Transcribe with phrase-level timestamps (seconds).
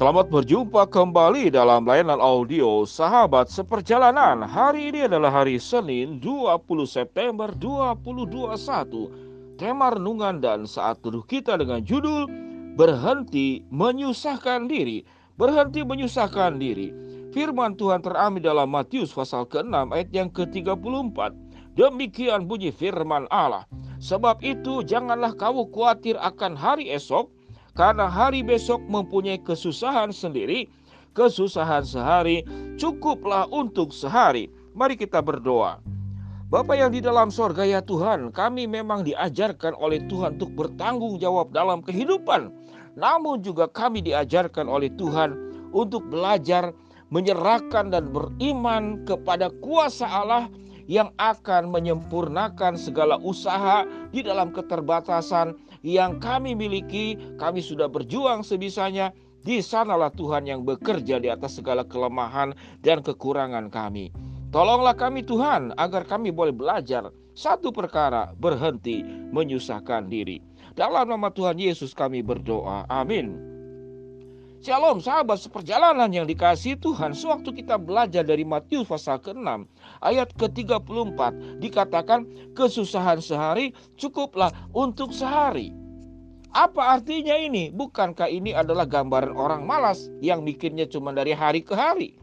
[0.00, 4.40] Selamat berjumpa kembali dalam layanan audio Sahabat Seperjalanan.
[4.40, 6.56] Hari ini adalah hari Senin 20
[6.88, 9.60] September 2021.
[9.60, 12.24] Tema renungan dan saat teduh kita dengan judul
[12.80, 15.04] Berhenti menyusahkan diri.
[15.36, 16.96] Berhenti menyusahkan diri.
[17.36, 21.28] Firman Tuhan terambil dalam Matius pasal ke-6 ayat yang ke-34.
[21.76, 23.68] Demikian bunyi firman Allah.
[24.00, 27.28] Sebab itu janganlah kamu khawatir akan hari esok,
[27.80, 30.68] karena hari besok mempunyai kesusahan sendiri,
[31.16, 32.44] kesusahan sehari
[32.76, 34.52] cukuplah untuk sehari.
[34.76, 35.80] Mari kita berdoa.
[36.52, 41.56] Bapak yang di dalam sorga ya Tuhan, kami memang diajarkan oleh Tuhan untuk bertanggung jawab
[41.56, 42.52] dalam kehidupan.
[43.00, 45.32] Namun juga kami diajarkan oleh Tuhan
[45.72, 46.76] untuk belajar
[47.08, 50.52] menyerahkan dan beriman kepada kuasa Allah
[50.90, 55.54] yang akan menyempurnakan segala usaha di dalam keterbatasan
[55.86, 57.14] yang kami miliki.
[57.38, 59.14] Kami sudah berjuang sebisanya.
[59.40, 62.52] Di sanalah Tuhan yang bekerja di atas segala kelemahan
[62.84, 64.12] dan kekurangan kami.
[64.52, 69.00] Tolonglah kami Tuhan agar kami boleh belajar satu perkara berhenti
[69.32, 70.44] menyusahkan diri.
[70.76, 72.84] Dalam nama Tuhan Yesus kami berdoa.
[72.92, 73.49] Amin.
[74.60, 77.16] Shalom sahabat seperjalanan yang dikasih Tuhan.
[77.16, 79.64] Sewaktu kita belajar dari Matius pasal ke-6
[80.04, 81.16] Ayat ke-34
[81.64, 85.72] Dikatakan kesusahan sehari cukuplah untuk sehari.
[86.52, 87.72] Apa artinya ini?
[87.72, 92.20] Bukankah ini adalah gambaran orang malas Yang mikirnya cuma dari hari ke hari?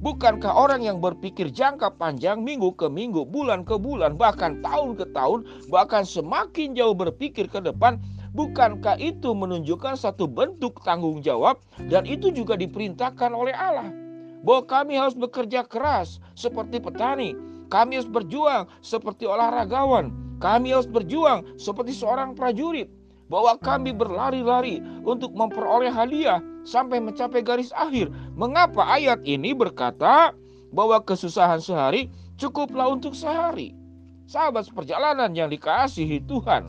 [0.00, 5.08] Bukankah orang yang berpikir jangka panjang minggu ke minggu, bulan ke bulan, bahkan tahun ke
[5.16, 7.96] tahun, bahkan semakin jauh berpikir ke depan,
[8.36, 11.56] Bukankah itu menunjukkan satu bentuk tanggung jawab
[11.88, 13.88] dan itu juga diperintahkan oleh Allah?
[14.44, 17.32] Bahwa kami harus bekerja keras seperti petani,
[17.72, 22.92] kami harus berjuang seperti olahragawan, kami harus berjuang seperti seorang prajurit,
[23.32, 28.12] bahwa kami berlari-lari untuk memperoleh hadiah sampai mencapai garis akhir.
[28.36, 30.36] Mengapa ayat ini berkata
[30.76, 33.72] bahwa kesusahan sehari cukuplah untuk sehari?
[34.28, 36.68] Sahabat perjalanan yang dikasihi Tuhan,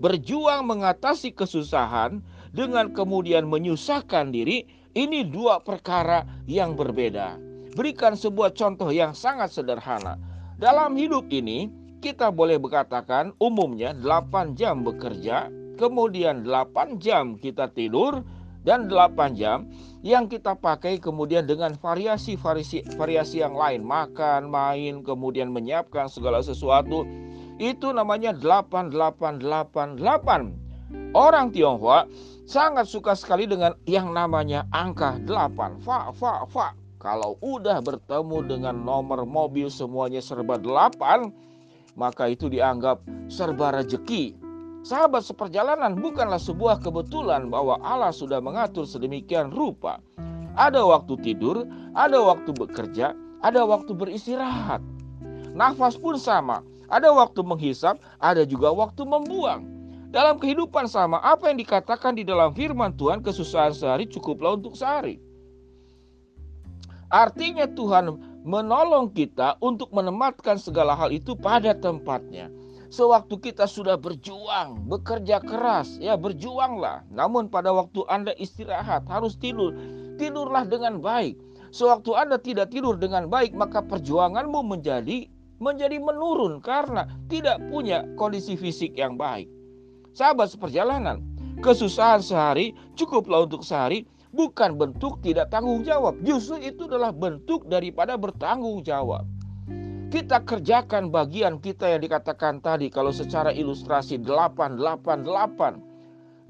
[0.00, 4.66] berjuang mengatasi kesusahan dengan kemudian menyusahkan diri,
[4.96, 7.38] ini dua perkara yang berbeda.
[7.78, 10.18] Berikan sebuah contoh yang sangat sederhana.
[10.58, 11.70] Dalam hidup ini,
[12.02, 18.24] kita boleh berkatakan umumnya 8 jam bekerja, kemudian 8 jam kita tidur,
[18.66, 19.68] dan 8 jam
[20.04, 27.04] yang kita pakai kemudian dengan variasi-variasi variasi yang lain, makan, main, kemudian menyiapkan segala sesuatu
[27.60, 30.00] itu namanya 8888.
[31.12, 32.08] Orang Tionghoa
[32.48, 35.84] sangat suka sekali dengan yang namanya angka 8.
[35.84, 36.72] Fa, fa, fa.
[37.00, 41.32] Kalau udah bertemu dengan nomor mobil semuanya serba 8,
[41.96, 44.36] maka itu dianggap serba rejeki.
[44.80, 50.00] Sahabat seperjalanan bukanlah sebuah kebetulan bahwa Allah sudah mengatur sedemikian rupa.
[50.56, 53.12] Ada waktu tidur, ada waktu bekerja,
[53.44, 54.80] ada waktu beristirahat.
[55.52, 56.64] Nafas pun sama.
[56.90, 59.62] Ada waktu menghisap, ada juga waktu membuang.
[60.10, 65.22] Dalam kehidupan sama, apa yang dikatakan di dalam firman Tuhan, kesusahan sehari cukuplah untuk sehari.
[67.14, 72.50] Artinya Tuhan menolong kita untuk menempatkan segala hal itu pada tempatnya.
[72.90, 77.06] Sewaktu kita sudah berjuang, bekerja keras, ya berjuanglah.
[77.14, 79.78] Namun pada waktu Anda istirahat, harus tidur,
[80.18, 81.38] tidurlah dengan baik.
[81.70, 88.56] Sewaktu Anda tidak tidur dengan baik, maka perjuanganmu menjadi menjadi menurun karena tidak punya kondisi
[88.56, 89.46] fisik yang baik.
[90.16, 91.22] Sahabat seperjalanan,
[91.60, 96.16] kesusahan sehari cukuplah untuk sehari bukan bentuk tidak tanggung jawab.
[96.24, 99.28] Justru itu adalah bentuk daripada bertanggung jawab.
[100.10, 105.86] Kita kerjakan bagian kita yang dikatakan tadi kalau secara ilustrasi 888.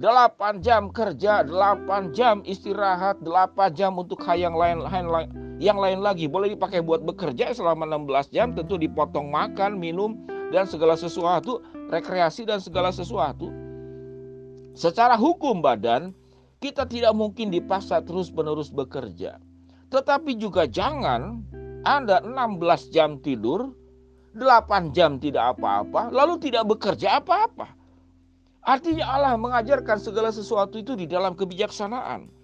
[0.01, 6.01] 8 jam kerja, 8 jam istirahat, 8 jam untuk hal yang lain, lain yang lain
[6.01, 10.17] lagi boleh dipakai buat bekerja selama 16 jam tentu dipotong makan, minum
[10.49, 11.61] dan segala sesuatu,
[11.93, 13.53] rekreasi dan segala sesuatu.
[14.73, 16.17] Secara hukum badan
[16.65, 19.37] kita tidak mungkin dipaksa terus-menerus bekerja.
[19.93, 21.45] Tetapi juga jangan
[21.85, 23.77] Anda 16 jam tidur,
[24.33, 27.77] 8 jam tidak apa-apa, lalu tidak bekerja apa-apa.
[28.65, 32.40] Artinya Allah mengajarkan segala sesuatu itu di dalam kebijaksanaan.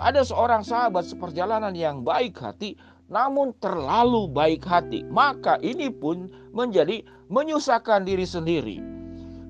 [0.00, 2.76] Ada seorang sahabat seperjalanan yang baik hati,
[3.12, 5.04] namun terlalu baik hati.
[5.08, 8.78] Maka ini pun menjadi menyusahkan diri sendiri.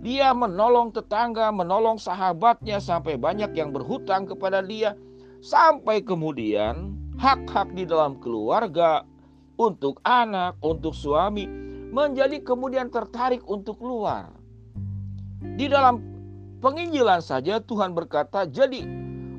[0.03, 4.99] Dia menolong tetangga, menolong sahabatnya sampai banyak yang berhutang kepada dia.
[5.43, 9.07] Sampai kemudian hak-hak di dalam keluarga,
[9.61, 11.47] untuk anak, untuk suami,
[11.93, 14.33] menjadi kemudian tertarik untuk keluar.
[15.59, 16.01] Di dalam
[16.65, 18.83] penginjilan saja Tuhan berkata, jadi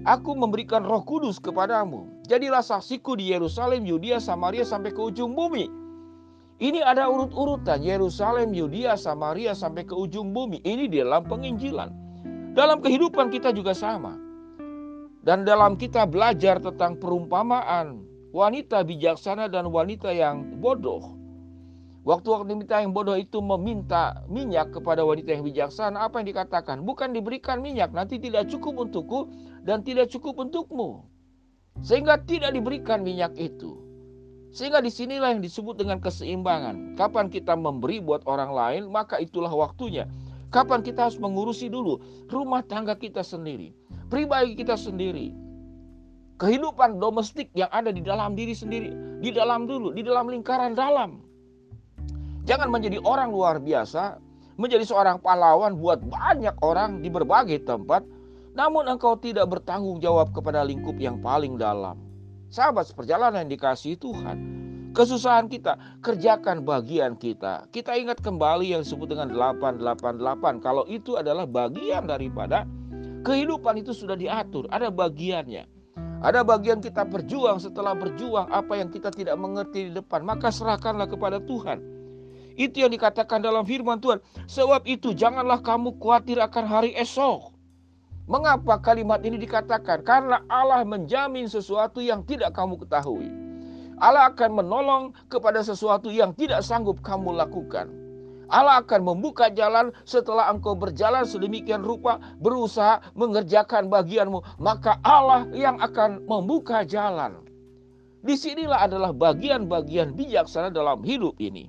[0.04, 2.12] Aku memberikan roh kudus kepadamu.
[2.28, 5.72] Jadilah saksiku di Yerusalem, Yudea, Samaria sampai ke ujung bumi.
[6.60, 10.60] Ini ada urut-urutan Yerusalem, Yudea, Samaria sampai ke ujung bumi.
[10.68, 11.88] Ini di dalam penginjilan.
[12.52, 14.20] Dalam kehidupan kita juga sama.
[15.24, 18.04] Dan dalam kita belajar tentang perumpamaan
[18.36, 21.16] wanita bijaksana dan wanita yang bodoh.
[22.04, 26.84] Waktu wanita yang bodoh itu meminta minyak kepada wanita yang bijaksana, apa yang dikatakan?
[26.84, 29.32] Bukan diberikan minyak, nanti tidak cukup untukku
[29.64, 31.04] dan tidak cukup untukmu.
[31.82, 33.80] Sehingga tidak diberikan minyak itu.
[34.54, 36.94] Sehingga di sinilah yang disebut dengan keseimbangan.
[36.94, 40.06] Kapan kita memberi buat orang lain, maka itulah waktunya.
[40.54, 41.98] Kapan kita harus mengurusi dulu
[42.30, 43.74] rumah tangga kita sendiri,
[44.14, 45.34] pribadi kita sendiri,
[46.38, 51.26] kehidupan domestik yang ada di dalam diri sendiri, di dalam dulu, di dalam lingkaran dalam.
[52.46, 54.22] Jangan menjadi orang luar biasa,
[54.62, 58.06] menjadi seorang pahlawan buat banyak orang di berbagai tempat,
[58.54, 61.98] namun engkau tidak bertanggung jawab kepada lingkup yang paling dalam.
[62.54, 64.38] Sahabat seperjalanan yang dikasih Tuhan,
[64.94, 65.74] kesusahan kita,
[66.06, 67.66] kerjakan bagian kita.
[67.74, 70.62] Kita ingat kembali yang disebut dengan 888.
[70.62, 72.70] Kalau itu adalah bagian daripada
[73.26, 75.66] kehidupan itu sudah diatur, ada bagiannya.
[76.24, 81.10] Ada bagian kita berjuang setelah berjuang apa yang kita tidak mengerti di depan, maka serahkanlah
[81.10, 81.84] kepada Tuhan.
[82.54, 84.22] Itu yang dikatakan dalam firman Tuhan.
[84.46, 87.53] Sebab itu janganlah kamu khawatir akan hari esok.
[88.24, 90.00] Mengapa kalimat ini dikatakan?
[90.08, 93.28] Karena Allah menjamin sesuatu yang tidak kamu ketahui.
[94.00, 97.92] Allah akan menolong kepada sesuatu yang tidak sanggup kamu lakukan.
[98.48, 104.40] Allah akan membuka jalan setelah engkau berjalan sedemikian rupa berusaha mengerjakan bagianmu.
[104.56, 107.44] Maka Allah yang akan membuka jalan.
[108.24, 111.68] Di sinilah adalah bagian-bagian bijaksana dalam hidup ini.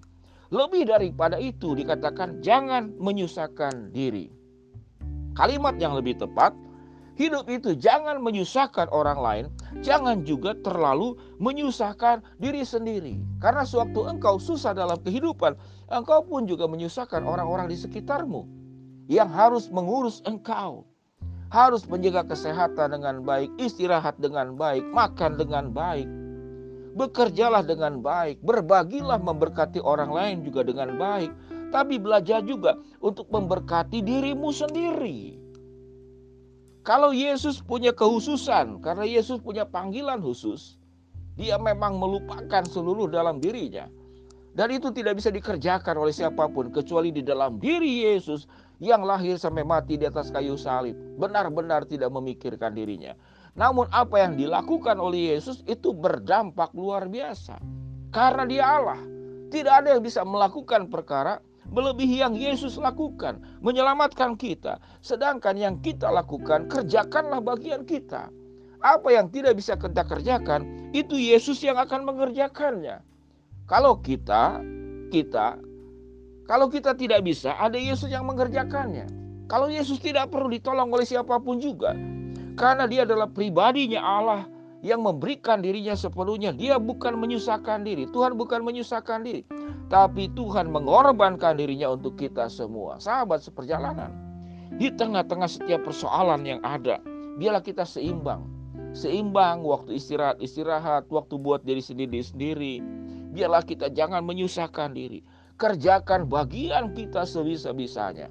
[0.54, 4.43] Lebih daripada itu dikatakan jangan menyusahkan diri.
[5.34, 6.54] Kalimat yang lebih tepat,
[7.18, 9.44] hidup itu jangan menyusahkan orang lain,
[9.82, 13.18] jangan juga terlalu menyusahkan diri sendiri.
[13.42, 15.58] Karena sewaktu engkau susah dalam kehidupan,
[15.90, 18.46] engkau pun juga menyusahkan orang-orang di sekitarmu
[19.10, 20.86] yang harus mengurus engkau.
[21.52, 26.08] Harus menjaga kesehatan dengan baik, istirahat dengan baik, makan dengan baik,
[26.94, 31.34] Bekerjalah dengan baik, berbagilah memberkati orang lain juga dengan baik,
[31.74, 35.34] tapi belajar juga untuk memberkati dirimu sendiri.
[36.86, 40.78] Kalau Yesus punya kehususan, karena Yesus punya panggilan khusus,
[41.34, 43.90] dia memang melupakan seluruh dalam dirinya.
[44.54, 48.46] Dan itu tidak bisa dikerjakan oleh siapa pun kecuali di dalam diri Yesus
[48.78, 50.94] yang lahir sampai mati di atas kayu salib.
[51.18, 53.18] Benar-benar tidak memikirkan dirinya.
[53.58, 57.58] Namun apa yang dilakukan oleh Yesus itu berdampak luar biasa.
[58.14, 59.00] Karena dia Allah.
[59.50, 63.40] Tidak ada yang bisa melakukan perkara melebihi yang Yesus lakukan.
[63.64, 64.80] Menyelamatkan kita.
[65.00, 68.28] Sedangkan yang kita lakukan kerjakanlah bagian kita.
[68.84, 73.00] Apa yang tidak bisa kita kerjakan itu Yesus yang akan mengerjakannya.
[73.64, 74.60] Kalau kita,
[75.08, 75.56] kita,
[76.44, 79.08] kalau kita tidak bisa, ada Yesus yang mengerjakannya.
[79.48, 81.96] Kalau Yesus tidak perlu ditolong oleh siapa pun juga,
[82.60, 84.44] karena dia adalah pribadinya Allah
[84.84, 86.52] yang memberikan dirinya sepenuhnya.
[86.52, 88.04] Dia bukan menyusahkan diri.
[88.12, 89.40] Tuhan bukan menyusahkan diri.
[89.88, 93.00] Tapi Tuhan mengorbankan dirinya untuk kita semua.
[93.00, 94.12] Sahabat seperjalanan.
[94.76, 97.00] Di tengah-tengah setiap persoalan yang ada.
[97.40, 98.44] Biarlah kita seimbang.
[98.92, 101.08] Seimbang waktu istirahat, istirahat.
[101.08, 102.84] Waktu buat diri sendiri-sendiri.
[103.32, 105.24] Biarlah kita jangan menyusahkan diri.
[105.56, 108.28] Kerjakan bagian kita sebisa-bisanya.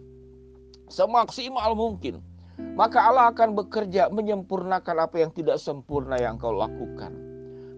[0.94, 2.22] Semaksimal mungkin
[2.58, 7.14] maka Allah akan bekerja menyempurnakan apa yang tidak sempurna yang kau lakukan.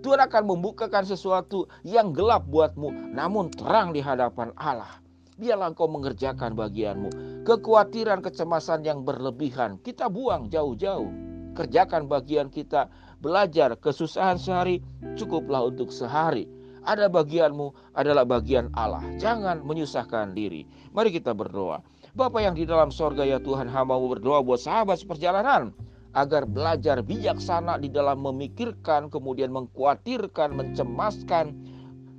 [0.05, 5.01] Tuhan akan membukakan sesuatu yang gelap buatmu, namun terang di hadapan Allah.
[5.35, 7.09] Biarlah engkau mengerjakan bagianmu.
[7.43, 11.09] Kekhawatiran, kecemasan yang berlebihan, kita buang jauh-jauh.
[11.57, 14.85] Kerjakan bagian kita, belajar kesusahan sehari,
[15.17, 16.47] cukuplah untuk sehari.
[16.85, 19.01] Ada bagianmu adalah bagian Allah.
[19.17, 20.69] Jangan menyusahkan diri.
[20.93, 21.81] Mari kita berdoa.
[22.15, 25.75] Bapak yang di dalam sorga ya Tuhan hamba berdoa buat sahabat seperjalanan
[26.15, 31.51] agar belajar bijaksana di dalam memikirkan, kemudian mengkhawatirkan, mencemaskan,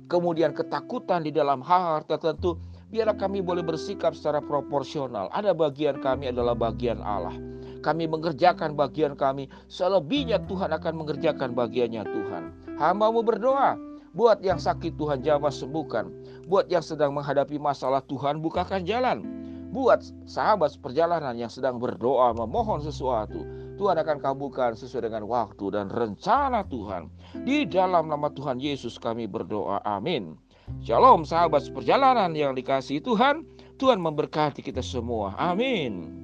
[0.05, 2.61] kemudian ketakutan di dalam hal-hal tertentu.
[2.93, 5.33] Biarlah kami boleh bersikap secara proporsional.
[5.33, 7.33] Ada bagian kami adalah bagian Allah.
[7.81, 12.43] Kami mengerjakan bagian kami, selebihnya Tuhan akan mengerjakan bagiannya Tuhan.
[12.77, 13.73] Hambamu berdoa,
[14.13, 16.05] buat yang sakit Tuhan jamah sembuhkan.
[16.45, 22.79] Buat yang sedang menghadapi masalah Tuhan bukakan jalan buat sahabat perjalanan yang sedang berdoa memohon
[22.79, 23.43] sesuatu,
[23.77, 27.11] Tuhan akan kabulkan sesuai dengan waktu dan rencana Tuhan.
[27.45, 29.83] Di dalam nama Tuhan Yesus kami berdoa.
[29.85, 30.33] Amin.
[30.81, 33.45] Shalom sahabat perjalanan yang dikasihi Tuhan.
[33.77, 35.37] Tuhan memberkati kita semua.
[35.37, 36.16] Amin.